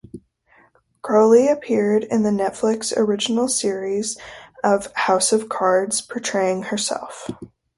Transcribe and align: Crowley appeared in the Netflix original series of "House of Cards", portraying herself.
Crowley 1.03 1.47
appeared 1.47 2.05
in 2.05 2.23
the 2.23 2.31
Netflix 2.31 2.91
original 2.97 3.47
series 3.47 4.17
of 4.63 4.91
"House 4.95 5.31
of 5.31 5.47
Cards", 5.47 6.01
portraying 6.01 6.63
herself. 6.63 7.29